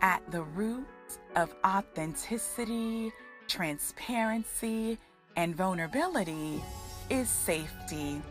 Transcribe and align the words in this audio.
At 0.00 0.22
the 0.30 0.42
root 0.42 0.86
of 1.34 1.52
authenticity, 1.66 3.12
transparency, 3.48 4.96
and 5.36 5.56
vulnerability 5.56 6.62
is 7.10 7.28
safety. 7.28 8.22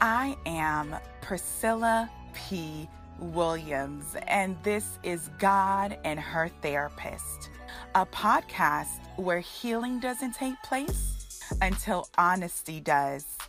I 0.00 0.36
am 0.46 0.96
Priscilla 1.20 2.10
P. 2.34 2.88
Williams, 3.20 4.16
and 4.26 4.56
this 4.64 4.98
is 5.04 5.30
God 5.38 5.96
and 6.04 6.18
Her 6.18 6.48
Therapist, 6.60 7.50
a 7.94 8.04
podcast 8.06 8.98
where 9.16 9.40
healing 9.40 10.00
doesn't 10.00 10.34
take 10.34 10.60
place 10.64 11.40
until 11.60 12.08
honesty 12.18 12.80
does. 12.80 13.39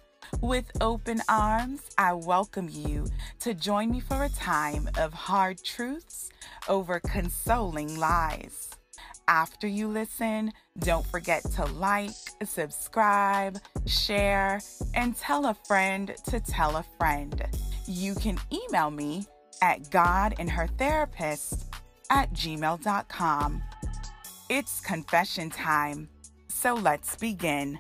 With 0.42 0.72
open 0.82 1.22
arms, 1.30 1.82
I 2.00 2.14
welcome 2.14 2.68
you 2.68 3.06
to 3.42 3.54
join 3.54 3.92
me 3.92 4.00
for 4.00 4.24
a 4.24 4.30
time 4.30 4.90
of 4.98 5.14
hard 5.14 5.64
truths 5.64 6.32
over 6.68 7.00
consoling 7.00 8.00
lies. 8.00 8.72
After 9.28 9.68
you 9.68 9.88
listen, 9.88 10.52
don't 10.80 11.06
forget 11.06 11.44
to 11.52 11.66
like, 11.66 12.10
subscribe, 12.44 13.60
share, 13.86 14.62
and 14.96 15.16
tell 15.16 15.46
a 15.46 15.54
friend 15.54 16.16
to 16.30 16.40
tell 16.40 16.78
a 16.78 16.86
friend. 16.98 17.46
You 17.86 18.16
can 18.16 18.40
email 18.52 18.90
me 18.90 19.28
at 19.62 19.84
godandhertherapist 19.92 21.66
at 22.10 22.34
gmail.com. 22.34 23.62
It's 24.50 24.82
confession 24.82 25.52
time, 25.52 26.10
so 26.48 26.74
let's 26.74 27.16
begin. 27.16 27.80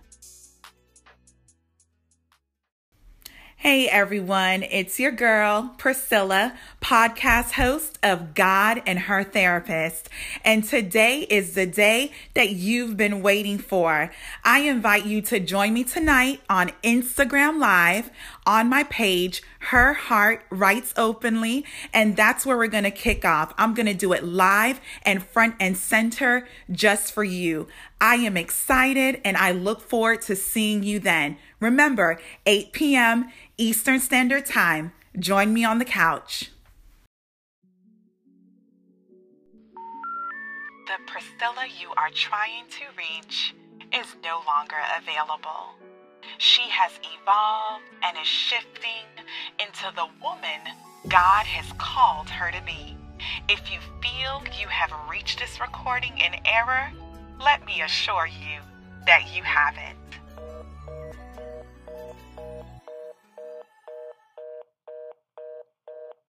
Hey 3.61 3.87
everyone, 3.87 4.63
it's 4.63 4.99
your 4.99 5.11
girl, 5.11 5.75
Priscilla, 5.77 6.57
podcast 6.81 7.51
host 7.51 7.99
of 8.01 8.33
God 8.33 8.81
and 8.87 8.97
Her 8.97 9.23
Therapist. 9.23 10.09
And 10.43 10.63
today 10.63 11.27
is 11.29 11.53
the 11.53 11.67
day 11.67 12.11
that 12.33 12.49
you've 12.49 12.97
been 12.97 13.21
waiting 13.21 13.59
for. 13.59 14.09
I 14.43 14.61
invite 14.61 15.05
you 15.05 15.21
to 15.21 15.39
join 15.39 15.75
me 15.75 15.83
tonight 15.83 16.41
on 16.49 16.71
Instagram 16.83 17.59
Live 17.59 18.09
on 18.47 18.67
my 18.67 18.81
page, 18.85 19.43
Her 19.59 19.93
Heart 19.93 20.43
Writes 20.49 20.91
Openly. 20.97 21.63
And 21.93 22.15
that's 22.15 22.47
where 22.47 22.57
we're 22.57 22.65
going 22.65 22.85
to 22.85 22.89
kick 22.89 23.23
off. 23.23 23.53
I'm 23.59 23.75
going 23.75 23.85
to 23.85 23.93
do 23.93 24.11
it 24.13 24.23
live 24.23 24.81
and 25.03 25.21
front 25.21 25.53
and 25.59 25.77
center 25.77 26.47
just 26.71 27.13
for 27.13 27.23
you. 27.23 27.67
I 28.01 28.15
am 28.15 28.35
excited 28.35 29.21
and 29.23 29.37
I 29.37 29.51
look 29.51 29.79
forward 29.79 30.23
to 30.23 30.35
seeing 30.35 30.81
you 30.81 30.99
then. 30.99 31.37
Remember, 31.59 32.19
8 32.47 32.73
p.m. 32.73 33.29
Eastern 33.59 33.99
Standard 33.99 34.47
Time. 34.47 34.91
Join 35.19 35.53
me 35.53 35.63
on 35.63 35.77
the 35.77 35.85
couch. 35.85 36.51
The 40.87 40.97
Priscilla 41.05 41.67
you 41.79 41.89
are 41.95 42.09
trying 42.09 42.63
to 42.71 42.85
reach 42.97 43.53
is 43.93 44.07
no 44.23 44.41
longer 44.47 44.77
available. 44.97 45.75
She 46.39 46.63
has 46.69 46.91
evolved 47.03 47.85
and 48.03 48.17
is 48.17 48.27
shifting 48.27 49.05
into 49.59 49.93
the 49.95 50.07
woman 50.23 50.59
God 51.07 51.45
has 51.45 51.71
called 51.77 52.29
her 52.29 52.51
to 52.51 52.61
be. 52.65 52.97
If 53.47 53.71
you 53.71 53.77
feel 54.01 54.41
you 54.59 54.67
have 54.69 54.91
reached 55.07 55.39
this 55.39 55.59
recording 55.59 56.17
in 56.17 56.33
error, 56.45 56.91
let 57.43 57.65
me 57.65 57.81
assure 57.81 58.27
you 58.27 58.59
that 59.05 59.35
you 59.35 59.43
haven't. 59.43 60.00